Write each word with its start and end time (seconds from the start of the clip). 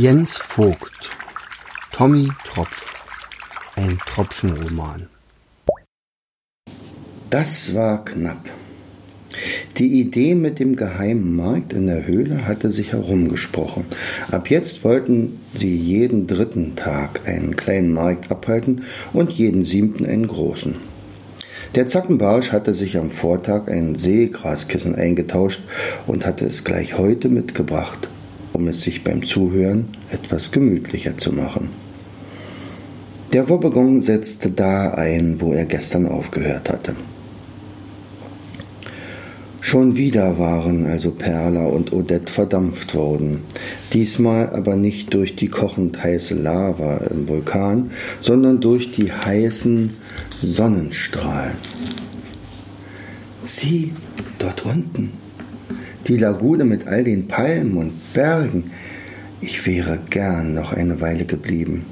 Jens 0.00 0.38
Vogt 0.38 1.10
Tommy 1.90 2.28
Tropf 2.44 2.94
Ein 3.74 3.98
Tropfenroman 4.06 5.08
Das 7.30 7.74
war 7.74 8.04
knapp. 8.04 8.48
Die 9.76 10.00
Idee 10.00 10.36
mit 10.36 10.60
dem 10.60 10.76
geheimen 10.76 11.34
Markt 11.34 11.72
in 11.72 11.88
der 11.88 12.06
Höhle 12.06 12.46
hatte 12.46 12.70
sich 12.70 12.92
herumgesprochen. 12.92 13.86
Ab 14.30 14.50
jetzt 14.50 14.84
wollten 14.84 15.40
sie 15.52 15.74
jeden 15.76 16.28
dritten 16.28 16.76
Tag 16.76 17.26
einen 17.26 17.56
kleinen 17.56 17.92
Markt 17.92 18.30
abhalten 18.30 18.84
und 19.12 19.32
jeden 19.32 19.64
siebten 19.64 20.06
einen 20.06 20.28
großen. 20.28 20.76
Der 21.74 21.88
Zackenbarsch 21.88 22.52
hatte 22.52 22.72
sich 22.72 22.98
am 22.98 23.10
Vortag 23.10 23.66
ein 23.66 23.96
Seegraskissen 23.96 24.94
eingetauscht 24.94 25.62
und 26.06 26.24
hatte 26.24 26.44
es 26.44 26.62
gleich 26.62 26.96
heute 26.96 27.28
mitgebracht, 27.28 28.08
um 28.58 28.66
es 28.66 28.80
sich 28.80 29.04
beim 29.04 29.24
Zuhören 29.24 29.86
etwas 30.10 30.50
gemütlicher 30.50 31.16
zu 31.16 31.30
machen. 31.32 31.68
Der 33.32 33.48
Wobbegong 33.48 34.00
setzte 34.00 34.50
da 34.50 34.94
ein, 34.94 35.40
wo 35.40 35.52
er 35.52 35.64
gestern 35.64 36.06
aufgehört 36.06 36.68
hatte. 36.68 36.96
Schon 39.60 39.96
wieder 39.96 40.40
waren 40.40 40.86
also 40.86 41.12
Perla 41.12 41.66
und 41.66 41.92
Odette 41.92 42.32
verdampft 42.32 42.96
worden. 42.96 43.42
Diesmal 43.92 44.50
aber 44.50 44.74
nicht 44.74 45.14
durch 45.14 45.36
die 45.36 45.48
kochend 45.48 46.02
heiße 46.02 46.34
Lava 46.34 46.96
im 47.10 47.28
Vulkan, 47.28 47.92
sondern 48.20 48.60
durch 48.60 48.90
die 48.90 49.12
heißen 49.12 49.90
Sonnenstrahlen. 50.42 51.56
Sieh, 53.44 53.92
dort 54.40 54.64
unten. 54.64 55.27
Die 56.06 56.16
Lagune 56.16 56.64
mit 56.64 56.86
all 56.86 57.04
den 57.04 57.28
Palmen 57.28 57.76
und 57.76 58.12
Bergen. 58.14 58.70
Ich 59.40 59.66
wäre 59.66 59.98
gern 60.10 60.54
noch 60.54 60.72
eine 60.72 61.00
Weile 61.00 61.24
geblieben. 61.24 61.84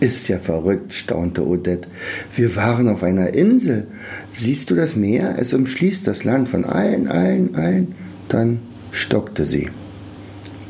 Ist 0.00 0.28
ja 0.28 0.38
verrückt, 0.38 0.94
staunte 0.94 1.46
Odette. 1.46 1.88
Wir 2.34 2.56
waren 2.56 2.88
auf 2.88 3.02
einer 3.02 3.34
Insel. 3.34 3.86
Siehst 4.30 4.70
du 4.70 4.74
das 4.74 4.96
Meer? 4.96 5.36
Es 5.38 5.52
umschließt 5.52 6.06
das 6.06 6.24
Land 6.24 6.48
von 6.48 6.64
allen, 6.64 7.08
allen, 7.08 7.54
allen. 7.54 7.94
Dann 8.28 8.60
stockte 8.92 9.46
sie 9.46 9.68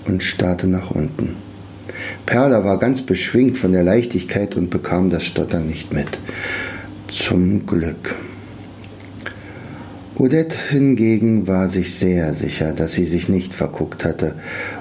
und 0.06 0.22
starrte 0.22 0.66
nach 0.66 0.90
unten. 0.90 1.36
Perla 2.26 2.64
war 2.64 2.78
ganz 2.78 3.02
beschwingt 3.02 3.56
von 3.58 3.72
der 3.72 3.84
Leichtigkeit 3.84 4.56
und 4.56 4.70
bekam 4.70 5.10
das 5.10 5.24
Stottern 5.24 5.68
nicht 5.68 5.92
mit. 5.92 6.18
Zum 7.08 7.66
Glück. 7.66 8.16
Odette 10.20 10.54
hingegen 10.68 11.46
war 11.46 11.68
sich 11.68 11.94
sehr 11.94 12.34
sicher, 12.34 12.74
dass 12.74 12.92
sie 12.92 13.06
sich 13.06 13.30
nicht 13.30 13.54
verguckt 13.54 14.04
hatte, 14.04 14.34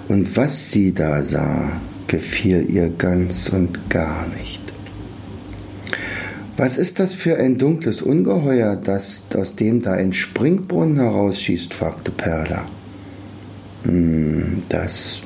und 0.10 0.36
was 0.36 0.70
sie 0.70 0.94
da 0.94 1.24
sah, 1.24 1.72
gefiel 2.08 2.70
ihr 2.70 2.90
ganz 2.90 3.48
und 3.48 3.90
gar 3.90 4.28
nicht. 4.38 4.60
Was 6.58 6.78
ist 6.78 7.00
das 7.00 7.14
für 7.14 7.38
ein 7.38 7.58
dunkles 7.58 8.02
Ungeheuer, 8.02 8.76
das 8.76 9.28
aus 9.34 9.56
dem 9.56 9.82
da 9.82 9.94
ein 9.94 10.12
Springbrunnen 10.12 10.98
herausschießt? 10.98 11.74
fragte 11.74 12.12
Perla. 12.12 12.68
Hm, 13.84 14.64
das 14.68 15.22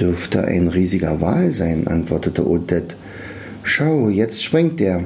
dürfte 0.00 0.44
ein 0.44 0.66
riesiger 0.66 1.20
Wal 1.20 1.52
sein, 1.52 1.86
antwortete 1.86 2.44
Odette. 2.50 2.96
Schau, 3.62 4.08
jetzt 4.08 4.42
springt 4.42 4.80
er. 4.80 5.04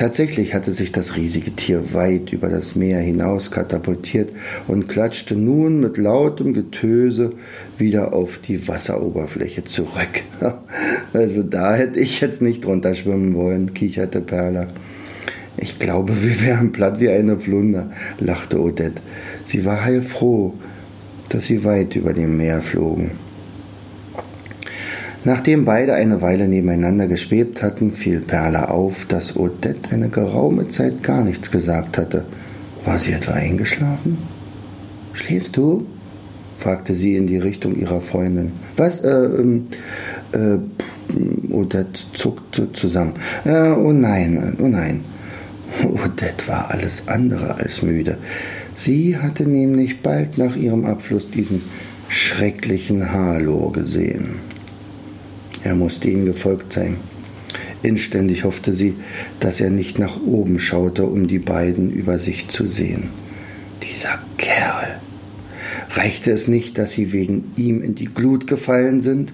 Tatsächlich 0.00 0.54
hatte 0.54 0.72
sich 0.72 0.92
das 0.92 1.16
riesige 1.16 1.54
Tier 1.54 1.92
weit 1.92 2.32
über 2.32 2.48
das 2.48 2.74
Meer 2.74 3.00
hinaus 3.00 3.50
katapultiert 3.50 4.30
und 4.66 4.88
klatschte 4.88 5.36
nun 5.36 5.78
mit 5.78 5.98
lautem 5.98 6.54
Getöse 6.54 7.34
wieder 7.76 8.14
auf 8.14 8.38
die 8.38 8.66
Wasseroberfläche 8.66 9.64
zurück. 9.64 10.22
Also 11.12 11.42
da 11.42 11.74
hätte 11.74 12.00
ich 12.00 12.22
jetzt 12.22 12.40
nicht 12.40 12.64
runterschwimmen 12.64 13.34
wollen, 13.34 13.74
kicherte 13.74 14.22
Perla. 14.22 14.68
Ich 15.58 15.78
glaube, 15.78 16.22
wir 16.22 16.40
wären 16.40 16.72
platt 16.72 16.98
wie 16.98 17.10
eine 17.10 17.38
Flunder, 17.38 17.90
lachte 18.20 18.58
Odette. 18.58 19.02
Sie 19.44 19.66
war 19.66 19.84
heilfroh, 19.84 20.54
dass 21.28 21.44
sie 21.44 21.62
weit 21.62 21.94
über 21.94 22.14
dem 22.14 22.38
Meer 22.38 22.62
flogen. 22.62 23.10
Nachdem 25.24 25.66
beide 25.66 25.94
eine 25.94 26.22
Weile 26.22 26.48
nebeneinander 26.48 27.06
geschwebt 27.06 27.62
hatten, 27.62 27.92
fiel 27.92 28.20
Perla 28.20 28.66
auf, 28.66 29.04
dass 29.04 29.36
Odette 29.36 29.90
eine 29.92 30.08
geraume 30.08 30.68
Zeit 30.68 31.02
gar 31.02 31.24
nichts 31.24 31.50
gesagt 31.50 31.98
hatte. 31.98 32.24
War 32.84 32.98
sie 32.98 33.12
etwa 33.12 33.32
eingeschlafen? 33.32 34.18
Schläfst 35.12 35.56
du? 35.56 35.86
fragte 36.56 36.94
sie 36.94 37.16
in 37.16 37.26
die 37.26 37.38
Richtung 37.38 37.74
ihrer 37.74 38.00
Freundin. 38.00 38.52
Was? 38.76 39.00
Äh, 39.00 39.10
ähm, 39.10 39.66
äh, 40.32 40.58
Odette 41.52 42.00
zuckte 42.14 42.72
zusammen. 42.72 43.14
Äh, 43.44 43.70
oh 43.70 43.92
nein, 43.92 44.56
oh 44.60 44.68
nein. 44.68 45.02
Odette 45.84 46.48
war 46.48 46.70
alles 46.70 47.02
andere 47.06 47.56
als 47.56 47.82
müde. 47.82 48.18
Sie 48.74 49.16
hatte 49.16 49.44
nämlich 49.44 50.02
bald 50.02 50.38
nach 50.38 50.56
ihrem 50.56 50.86
Abfluss 50.86 51.30
diesen 51.30 51.62
schrecklichen 52.08 53.12
Halo 53.12 53.70
gesehen. 53.70 54.36
Er 55.64 55.74
musste 55.74 56.08
ihnen 56.08 56.26
gefolgt 56.26 56.72
sein. 56.72 56.96
Inständig 57.82 58.44
hoffte 58.44 58.72
sie, 58.72 58.96
dass 59.40 59.60
er 59.60 59.70
nicht 59.70 59.98
nach 59.98 60.20
oben 60.20 60.60
schaute, 60.60 61.04
um 61.04 61.28
die 61.28 61.38
beiden 61.38 61.90
über 61.90 62.18
sich 62.18 62.48
zu 62.48 62.66
sehen. 62.66 63.10
Dieser 63.82 64.18
Kerl. 64.36 65.00
Reichte 65.92 66.30
es 66.30 66.46
nicht, 66.46 66.78
dass 66.78 66.92
sie 66.92 67.12
wegen 67.12 67.52
ihm 67.56 67.82
in 67.82 67.94
die 67.94 68.06
Glut 68.06 68.46
gefallen 68.46 69.00
sind? 69.00 69.32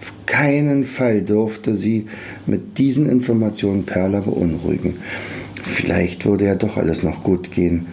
Auf 0.00 0.12
keinen 0.26 0.84
Fall 0.84 1.22
durfte 1.22 1.76
sie 1.76 2.06
mit 2.46 2.78
diesen 2.78 3.08
Informationen 3.08 3.84
Perla 3.84 4.20
beunruhigen. 4.20 4.96
Vielleicht 5.62 6.26
würde 6.26 6.46
ja 6.46 6.54
doch 6.54 6.76
alles 6.76 7.02
noch 7.02 7.22
gut 7.22 7.52
gehen. 7.52 7.86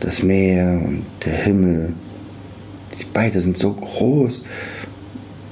Das 0.00 0.22
Meer 0.22 0.82
und 0.84 1.04
der 1.24 1.34
Himmel. 1.34 1.94
Sie 2.98 3.06
beide 3.12 3.40
sind 3.40 3.56
so 3.56 3.72
groß 3.72 4.42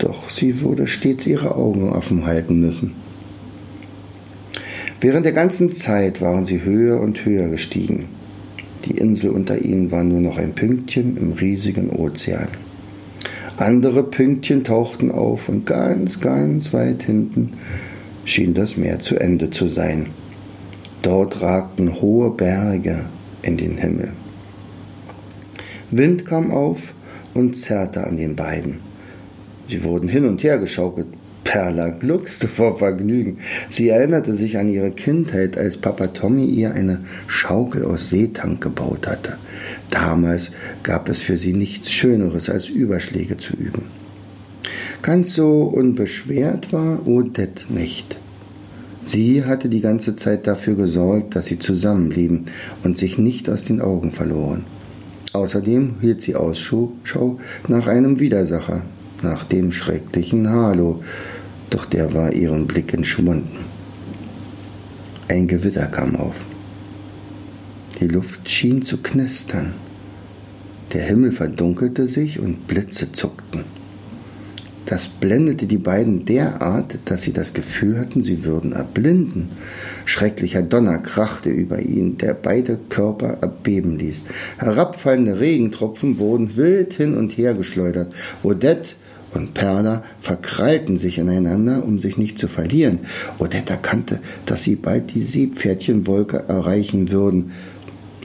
doch 0.03 0.31
sie 0.31 0.61
würde 0.61 0.87
stets 0.87 1.27
ihre 1.27 1.55
Augen 1.55 1.89
offen 1.91 2.27
halten 2.27 2.61
müssen. 2.61 2.93
Während 5.01 5.25
der 5.25 5.33
ganzen 5.33 5.73
Zeit 5.73 6.21
waren 6.21 6.45
sie 6.45 6.63
höher 6.63 7.01
und 7.01 7.25
höher 7.25 7.49
gestiegen. 7.49 8.07
Die 8.85 8.97
Insel 8.97 9.31
unter 9.31 9.63
ihnen 9.63 9.91
war 9.91 10.05
nur 10.05 10.21
noch 10.21 10.37
ein 10.37 10.55
Pünktchen 10.55 11.17
im 11.17 11.33
riesigen 11.33 11.91
Ozean. 11.91 12.49
Andere 13.57 14.03
Pünktchen 14.03 14.65
tauchten 14.65 15.11
auf 15.11 15.49
und 15.49 15.67
ganz, 15.67 16.21
ganz 16.21 16.73
weit 16.73 17.03
hinten 17.03 17.55
schien 18.25 18.55
das 18.55 18.77
Meer 18.77 18.99
zu 18.99 19.17
Ende 19.17 19.51
zu 19.51 19.69
sein. 19.69 20.07
Dort 21.03 21.41
ragten 21.41 22.01
hohe 22.01 22.31
Berge 22.31 23.07
in 23.43 23.57
den 23.57 23.79
Himmel. 23.79 24.13
Wind 25.91 26.25
kam 26.27 26.51
auf 26.53 26.95
und 27.35 27.57
zerrte 27.57 28.07
an 28.07 28.17
den 28.17 28.37
beiden. 28.37 28.90
Sie 29.71 29.85
wurden 29.85 30.09
hin 30.09 30.27
und 30.27 30.43
her 30.43 30.59
geschaukelt. 30.59 31.07
Perla 31.45 31.89
gluckste 31.89 32.49
vor 32.59 32.79
Vergnügen. 32.79 33.39
Sie 33.69 33.89
erinnerte 33.89 34.35
sich 34.35 34.59
an 34.59 34.69
ihre 34.69 34.91
Kindheit, 34.91 35.57
als 35.57 35.77
Papa 35.77 36.09
Tommy 36.09 36.45
ihr 36.45 36.75
eine 36.75 37.01
Schaukel 37.27 37.85
aus 37.85 38.09
Seetank 38.09 38.61
gebaut 38.61 39.07
hatte. 39.07 39.37
Damals 39.91 40.51
gab 40.83 41.09
es 41.09 41.21
für 41.21 41.39
sie 41.39 41.53
nichts 41.53 41.91
Schöneres, 41.91 42.51
als 42.51 42.69
Überschläge 42.69 43.37
zu 43.37 43.55
üben. 43.55 43.85
Ganz 45.03 45.35
so 45.35 45.63
unbeschwert 45.63 46.73
war 46.73 47.07
Odette 47.07 47.73
nicht. 47.73 48.19
Sie 49.03 49.45
hatte 49.45 49.69
die 49.69 49.81
ganze 49.81 50.15
Zeit 50.17 50.47
dafür 50.47 50.75
gesorgt, 50.75 51.35
dass 51.35 51.47
sie 51.47 51.59
zusammenblieben 51.59 52.47
und 52.85 52.99
sich 52.99 53.19
nicht 53.19 53.49
aus 53.49 53.65
den 53.65 53.81
Augen 53.81 54.13
verloren. 54.13 54.65
Außerdem 55.33 55.97
hielt 56.01 56.23
sie 56.23 56.37
Ausschau 56.37 56.93
nach 57.67 57.87
einem 57.87 58.21
Widersacher, 58.21 58.83
nach 59.23 59.45
dem 59.45 59.73
schrecklichen 59.73 60.49
Halo, 60.51 61.03
doch 61.71 61.85
der 61.85 62.15
war 62.15 62.33
ihrem 62.33 62.67
Blick 62.67 62.95
entschwunden. 62.95 63.59
Ein 65.29 65.47
Gewitter 65.47 65.87
kam 65.87 66.17
auf. 66.17 66.37
Die 68.01 68.09
Luft 68.09 68.49
schien 68.51 68.83
zu 68.83 68.99
knistern. 68.99 69.75
Der 70.93 71.03
Himmel 71.03 71.33
verdunkelte 71.33 72.09
sich 72.09 72.41
und 72.41 72.67
Blitze 72.67 73.13
zuckten. 73.13 73.65
Das 74.87 75.07
blendete 75.07 75.69
die 75.69 75.79
beiden 75.79 76.25
derart, 76.25 76.99
dass 77.05 77.23
sie 77.23 77.33
das 77.33 77.53
Gefühl 77.53 77.97
hatten, 77.97 78.25
sie 78.25 78.43
würden 78.43 78.73
erblinden. 78.73 79.51
Schrecklicher 80.05 80.63
Donner 80.63 80.99
krachte 80.99 81.49
über 81.49 81.79
ihn, 81.79 82.19
der 82.19 82.35
beide 82.35 82.77
Körper 82.89 83.39
erbeben 83.41 83.99
ließ. 83.99 84.25
Herabfallende 84.59 85.39
Regentropfen 85.39 86.19
wurden 86.19 86.57
wild 86.57 86.95
hin 86.95 87.17
und 87.17 87.39
her 87.39 87.55
geschleudert. 87.55 88.13
Odette 88.43 88.97
und 89.33 89.55
Perla 89.55 90.03
verkrallten 90.21 90.99
sich 90.99 91.19
ineinander, 91.19 91.85
um 91.85 92.01
sich 92.01 92.17
nicht 92.17 92.39
zu 92.39 92.49
verlieren. 92.49 93.01
Odette 93.39 93.75
erkannte, 93.75 94.21
dass 94.45 94.65
sie 94.65 94.77
bald 94.77 95.15
die 95.15 95.23
Seepferdchenwolke 95.23 96.45
erreichen 96.49 97.11
würden. 97.11 97.53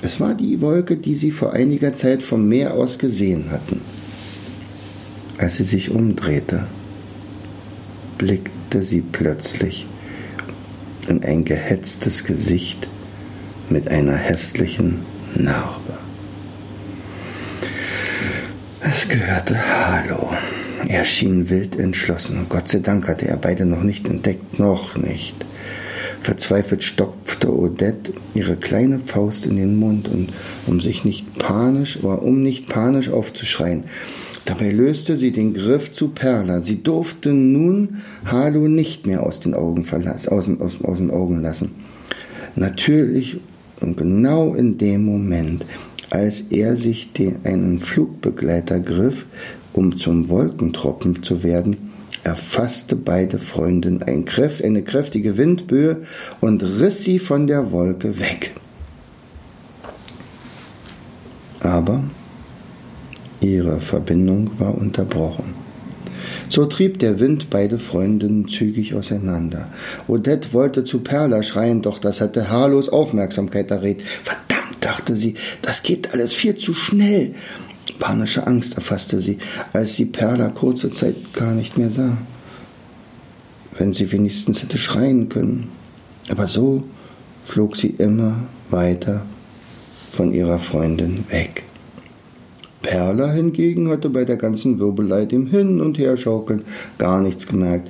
Es 0.02 0.20
war 0.20 0.34
die 0.36 0.62
Wolke, 0.62 0.98
die 0.98 1.16
sie 1.16 1.32
vor 1.32 1.54
einiger 1.54 1.94
Zeit 1.94 2.24
vom 2.24 2.48
Meer 2.48 2.74
aus 2.74 3.00
gesehen 3.00 3.52
hatten. 3.52 3.82
Als 5.38 5.56
sie 5.58 5.64
sich 5.64 5.92
umdrehte, 5.92 6.66
blickte 8.18 8.84
sie 8.84 9.02
plötzlich 9.02 9.86
in 11.08 11.24
ein 11.24 11.46
gehetztes 11.46 12.24
Gesicht 12.24 12.88
mit 13.70 13.90
einer 13.90 14.16
hässlichen 14.16 15.00
Narbe. 15.36 15.98
Es 18.82 19.08
gehörte 19.08 19.58
Harlow. 19.58 20.32
Er 20.88 21.06
schien 21.06 21.50
wild 21.50 21.78
entschlossen. 21.78 22.46
Gott 22.50 22.68
sei 22.68 22.80
Dank 22.80 23.08
hatte 23.08 23.28
er 23.28 23.38
beide 23.38 23.66
noch 23.66 23.84
nicht 23.84 24.08
entdeckt, 24.08 24.60
noch 24.60 24.96
nicht. 24.96 25.46
Verzweifelt 26.22 26.84
stopfte 26.84 27.56
Odette 27.56 28.14
ihre 28.34 28.56
kleine 28.56 29.00
Faust 29.06 29.46
in 29.46 29.58
den 29.58 29.78
Mund, 29.78 30.08
und, 30.08 30.30
um 30.68 30.82
sich 30.82 31.06
nicht 31.06 31.38
panisch 31.38 32.04
oder 32.04 32.24
um 32.24 32.42
nicht 32.42 32.68
panisch 32.68 33.10
aufzuschreien. 33.10 33.84
Dabei 34.46 34.70
löste 34.70 35.18
sie 35.18 35.32
den 35.32 35.54
Griff 35.54 35.92
zu 35.92 36.10
Perla. 36.10 36.62
Sie 36.62 36.84
durfte 36.84 37.34
nun 37.34 38.02
Harlow 38.26 38.68
nicht 38.68 39.08
mehr 39.08 39.24
aus 39.24 39.40
den 39.40 39.56
Augen 39.56 39.86
verlassen, 39.86 40.30
aus, 40.30 40.50
aus, 40.60 40.78
aus 40.84 40.98
den 40.98 41.12
Augen 41.12 41.42
lassen. 41.42 41.72
Natürlich 42.56 43.38
und 43.82 43.98
genau 43.98 44.54
in 44.54 44.78
dem 44.78 45.06
Moment, 45.06 45.66
als 46.10 46.42
er 46.50 46.78
sich 46.78 47.12
den, 47.12 47.38
einen 47.44 47.80
Flugbegleiter 47.80 48.80
griff, 48.80 49.26
um 49.76 49.98
zum 49.98 50.30
Wolkentropfen 50.30 51.22
zu 51.22 51.44
werden, 51.44 51.92
erfasste 52.24 52.96
beide 52.96 53.38
Freundinnen 53.40 54.02
ein 54.02 54.26
Kräft, 54.26 54.64
eine 54.64 54.84
kräftige 54.84 55.38
Windböe 55.38 56.02
und 56.42 56.64
riss 56.64 57.04
sie 57.04 57.20
von 57.20 57.46
der 57.46 57.72
Wolke 57.72 58.20
weg. 58.20 58.56
Aber 61.60 62.04
ihre 63.42 63.82
Verbindung 63.82 64.60
war 64.60 64.76
unterbrochen. 64.76 65.54
So 66.50 66.66
trieb 66.66 67.00
der 67.00 67.20
Wind 67.20 67.50
beide 67.50 67.80
Freundinnen 67.80 68.48
zügig 68.48 68.94
auseinander. 68.94 69.70
Odette 70.08 70.54
wollte 70.54 70.84
zu 70.84 71.00
Perla 71.00 71.44
schreien, 71.44 71.82
doch 71.82 72.00
das 72.00 72.22
hatte 72.22 72.50
Harlos 72.50 72.88
Aufmerksamkeit 72.88 73.72
erregt. 73.72 74.04
Verdammt, 74.04 74.78
dachte 74.80 75.16
sie, 75.16 75.36
das 75.62 75.84
geht 75.84 76.14
alles 76.14 76.34
viel 76.34 76.56
zu 76.56 76.74
schnell. 76.74 77.34
Panische 78.00 78.46
Angst 78.46 78.76
erfasste 78.76 79.22
sie, 79.22 79.38
als 79.74 79.96
sie 79.96 80.06
Perla 80.06 80.50
kurze 80.50 80.92
Zeit 80.92 81.34
gar 81.34 81.54
nicht 81.54 81.78
mehr 81.78 81.92
sah. 81.92 82.18
Wenn 83.78 83.94
sie 83.94 84.12
wenigstens 84.12 84.62
hätte 84.64 84.78
schreien 84.78 85.30
können. 85.30 85.70
Aber 86.30 86.48
so 86.48 86.84
flog 87.46 87.78
sie 87.78 87.90
immer 87.90 88.48
weiter 88.70 89.26
von 90.12 90.34
ihrer 90.34 90.60
Freundin 90.60 91.26
weg. 91.30 91.64
Perla 92.82 93.32
hingegen 93.32 93.90
hatte 93.90 94.10
bei 94.10 94.26
der 94.26 94.38
ganzen 94.38 94.80
Wirbelei 94.80 95.26
dem 95.26 95.48
Hin- 95.48 95.82
und 95.82 95.98
Herschaukeln 95.98 96.64
gar 96.98 97.20
nichts 97.20 97.48
gemerkt. 97.48 97.90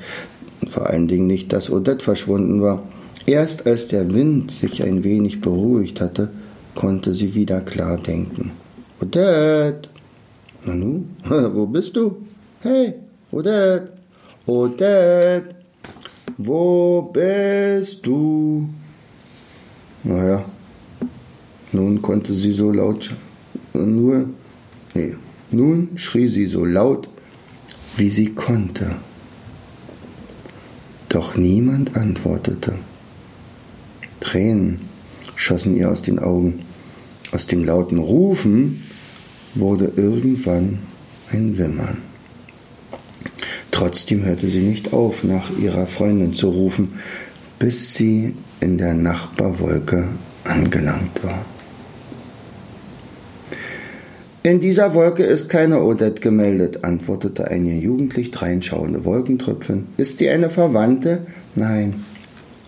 Vor 0.70 0.90
allen 0.90 1.08
Dingen 1.08 1.28
nicht, 1.28 1.54
dass 1.54 1.70
Odette 1.70 2.04
verschwunden 2.04 2.62
war. 2.62 2.84
Erst 3.26 3.68
als 3.68 3.88
der 3.88 4.14
Wind 4.14 4.52
sich 4.52 4.84
ein 4.84 5.04
wenig 5.04 5.42
beruhigt 5.42 6.00
hatte, 6.00 6.30
konnte 6.76 7.14
sie 7.14 7.34
wieder 7.34 7.62
klar 7.62 7.98
denken. 7.98 8.52
Odette! 9.06 9.90
Nanu, 10.66 11.06
wo 11.54 11.68
bist 11.68 11.96
du? 11.96 12.26
Hey, 12.62 12.96
Odette! 13.32 13.92
Odette! 14.48 15.56
Wo 16.38 17.04
bist 17.14 18.06
du? 18.06 18.68
Naja, 20.04 20.44
nun 21.72 22.02
konnte 22.02 22.34
sie 22.34 22.52
so 22.52 22.72
laut 22.72 23.12
nur 23.74 24.28
Nee. 24.96 25.16
Nun 25.52 25.90
schrie 25.98 26.30
sie 26.30 26.48
so 26.48 26.64
laut, 26.66 27.10
wie 27.98 28.10
sie 28.10 28.34
konnte. 28.34 28.96
Doch 31.10 31.36
niemand 31.36 31.96
antwortete. 31.98 32.76
Tränen 34.22 34.80
schossen 35.36 35.76
ihr 35.76 35.92
aus 35.92 36.02
den 36.02 36.20
Augen. 36.20 36.62
Aus 37.32 37.48
dem 37.48 37.66
lauten 37.66 37.98
Rufen 37.98 38.82
wurde 39.56 39.92
irgendwann 39.96 40.80
ein 41.32 41.58
Wimmern. 41.58 41.98
Trotzdem 43.72 44.24
hörte 44.24 44.50
sie 44.50 44.62
nicht 44.62 44.94
auf, 44.94 45.24
nach 45.24 45.50
ihrer 45.58 45.88
Freundin 45.88 46.34
zu 46.34 46.50
rufen, 46.50 46.94
bis 47.60 47.94
sie 47.94 48.36
in 48.60 48.78
der 48.78 48.94
Nachbarwolke 48.94 50.08
angelangt 50.44 51.24
war. 51.24 51.46
In 54.44 54.60
dieser 54.60 54.94
Wolke 54.94 55.24
ist 55.24 55.50
keine 55.50 55.82
Odette 55.82 56.22
gemeldet, 56.22 56.84
antwortete 56.84 57.48
eine 57.48 57.74
jugendlich 57.80 58.30
dreinschauende 58.30 59.04
Wolkentröpfin. 59.04 59.88
Ist 59.98 60.20
sie 60.20 60.30
eine 60.30 60.52
Verwandte? 60.52 61.26
Nein. 61.56 62.04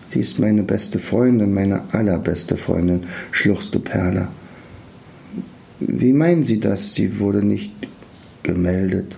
Sie 0.08 0.20
ist 0.20 0.40
meine 0.40 0.64
beste 0.64 0.98
Freundin, 0.98 1.54
meine 1.54 1.82
allerbeste 1.92 2.56
Freundin, 2.56 3.04
schluchzte 3.30 3.78
Perla. 3.78 4.28
Wie 5.80 6.12
meinen 6.12 6.44
Sie 6.44 6.58
das? 6.60 6.94
Sie 6.94 7.20
wurde 7.20 7.44
nicht 7.44 7.72
gemeldet. 8.42 9.16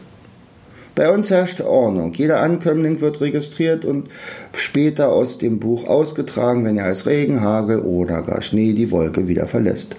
Bei 0.95 1.11
uns 1.11 1.31
herrscht 1.31 1.61
Ordnung. 1.61 2.13
Jeder 2.13 2.41
Ankömmling 2.41 3.01
wird 3.01 3.21
registriert 3.21 3.85
und 3.85 4.09
später 4.53 5.11
aus 5.11 5.39
dem 5.39 5.61
Buch 5.61 5.87
ausgetragen, 5.87 6.65
wenn 6.65 6.77
er 6.77 6.87
als 6.87 7.07
Regen, 7.07 7.41
Hagel 7.41 7.81
oder 7.81 8.23
gar 8.23 8.43
Schnee 8.43 8.75
die 8.75 8.91
Wolke 8.91 9.29
wieder 9.29 9.47
verlässt 9.47 9.97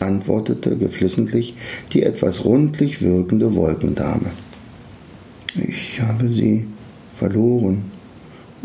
antwortete 0.00 0.76
geflissentlich 0.76 1.54
die 1.92 2.02
etwas 2.02 2.44
rundlich 2.44 3.02
wirkende 3.02 3.54
Wolkendame. 3.54 4.30
Ich 5.56 6.00
habe 6.00 6.28
sie 6.28 6.66
verloren. 7.16 7.84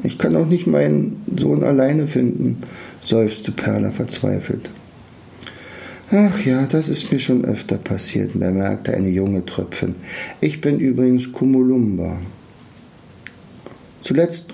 Ich 0.03 0.17
kann 0.17 0.35
auch 0.35 0.45
nicht 0.45 0.67
meinen 0.67 1.23
Sohn 1.37 1.63
alleine 1.63 2.07
finden, 2.07 2.57
seufzte 3.01 3.51
Perla 3.51 3.91
verzweifelt. 3.91 4.69
Ach 6.11 6.39
ja, 6.45 6.67
das 6.67 6.87
ist 6.87 7.11
mir 7.11 7.19
schon 7.19 7.45
öfter 7.45 7.77
passiert, 7.77 8.33
bemerkte 8.33 8.93
eine 8.93 9.09
junge 9.09 9.43
Tröpfin. 9.43 9.95
Ich 10.39 10.61
bin 10.61 10.79
übrigens 10.79 11.31
Kumulumba. 11.31 12.19
Zuletzt 14.01 14.53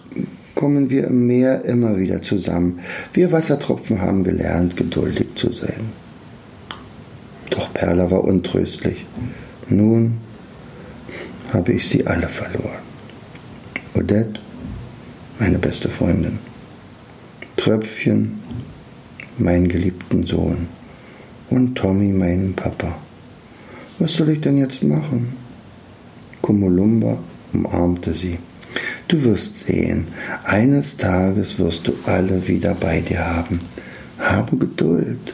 kommen 0.56 0.90
wir 0.90 1.08
im 1.08 1.28
Meer 1.28 1.66
immer 1.66 1.98
wieder 1.98 2.22
zusammen. 2.22 2.80
Wir 3.12 3.34
Wassertropfen 3.34 4.00
haben 4.00 4.24
gelernt, 4.24 4.78
geduldig 4.78 5.28
zu 5.36 5.52
sein. 5.52 5.90
Doch 7.50 7.74
Perla 7.74 8.10
war 8.10 8.24
untröstlich. 8.24 9.06
Nun 9.68 10.20
habe 11.52 11.74
ich 11.74 11.90
sie 11.90 12.08
alle 12.08 12.30
verloren. 12.30 12.80
Odette, 13.94 14.40
meine 15.38 15.60
beste 15.60 15.90
Freundin. 15.90 16.40
Tröpfchen, 17.58 18.40
meinen 19.38 19.68
geliebten 19.68 20.26
Sohn. 20.26 20.68
Und 21.52 21.76
Tommy, 21.76 22.14
meinen 22.14 22.54
Papa. 22.54 22.96
Was 24.00 24.14
soll 24.14 24.30
ich 24.30 24.42
denn 24.42 24.58
jetzt 24.58 24.84
machen? 24.84 25.36
Kumulumba 26.42 27.20
umarmte 27.54 28.14
sie. 28.14 28.40
Du 29.10 29.22
wirst 29.24 29.58
sehen, 29.58 30.08
eines 30.46 30.96
Tages 30.96 31.60
wirst 31.60 31.88
du 31.88 31.94
alle 32.06 32.48
wieder 32.48 32.74
bei 32.74 33.02
dir 33.02 33.28
haben. 33.28 33.60
Habe 34.18 34.56
Geduld. 34.56 35.34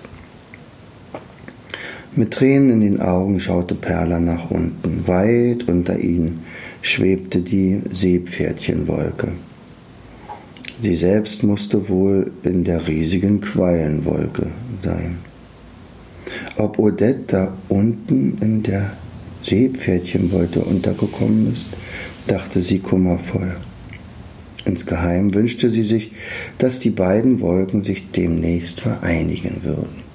Mit 2.16 2.32
Tränen 2.32 2.72
in 2.72 2.82
den 2.82 3.00
Augen 3.00 3.40
schaute 3.40 3.76
Perla 3.76 4.20
nach 4.20 4.50
unten. 4.50 5.08
Weit 5.08 5.70
unter 5.70 6.00
ihnen 6.00 6.40
schwebte 6.82 7.42
die 7.42 7.84
Seepferdchenwolke. 7.94 9.34
Sie 10.82 10.96
selbst 10.96 11.44
musste 11.44 11.90
wohl 11.90 12.32
in 12.42 12.64
der 12.64 12.88
riesigen 12.88 13.40
Quallenwolke 13.40 14.48
sein. 14.84 15.20
Ob 16.58 16.80
Odette 16.80 17.24
da 17.28 17.58
unten 17.70 18.38
in 18.42 18.64
der 18.64 18.94
Seepferdchenwolke 19.44 20.62
untergekommen 20.62 21.54
ist, 21.54 21.68
dachte 22.28 22.62
sie 22.62 22.80
kummervoll. 22.80 23.56
Insgeheim 24.66 25.34
wünschte 25.34 25.72
sie 25.72 25.84
sich, 25.84 26.12
dass 26.58 26.80
die 26.80 26.90
beiden 26.90 27.40
Wolken 27.40 27.84
sich 27.84 28.12
demnächst 28.12 28.82
vereinigen 28.82 29.62
würden. 29.64 30.07